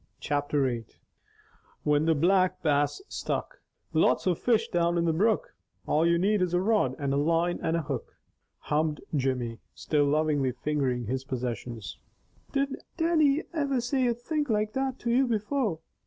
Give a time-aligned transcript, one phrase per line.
[0.19, 0.85] Chapter VIII
[1.83, 3.61] WHEN THE BLACK BASS STRUCK
[3.93, 5.53] "Lots of fish down in the brook,
[5.85, 8.17] All you need is a rod, and a line, and a hook,"
[8.61, 11.99] hummed Jimmy, still lovingly fingering his possessions.
[12.51, 15.77] "Did Dannie iver say a thing like that to you before?"